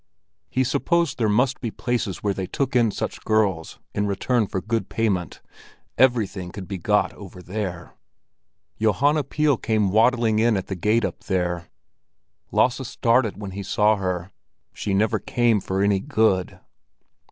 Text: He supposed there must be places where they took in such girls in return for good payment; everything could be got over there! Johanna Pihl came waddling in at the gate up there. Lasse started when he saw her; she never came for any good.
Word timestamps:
He 0.49 0.63
supposed 0.63 1.19
there 1.19 1.29
must 1.29 1.61
be 1.61 1.69
places 1.69 2.23
where 2.23 2.33
they 2.33 2.47
took 2.47 2.75
in 2.75 2.89
such 2.89 3.23
girls 3.23 3.77
in 3.93 4.07
return 4.07 4.47
for 4.47 4.59
good 4.59 4.89
payment; 4.89 5.41
everything 5.95 6.49
could 6.51 6.67
be 6.67 6.79
got 6.79 7.13
over 7.13 7.39
there! 7.39 7.93
Johanna 8.79 9.23
Pihl 9.23 9.57
came 9.57 9.91
waddling 9.91 10.39
in 10.39 10.57
at 10.57 10.65
the 10.65 10.75
gate 10.75 11.05
up 11.05 11.25
there. 11.25 11.69
Lasse 12.51 12.87
started 12.87 13.37
when 13.39 13.51
he 13.51 13.61
saw 13.61 13.95
her; 13.97 14.31
she 14.73 14.95
never 14.95 15.19
came 15.19 15.59
for 15.59 15.83
any 15.83 15.99
good. 15.99 16.59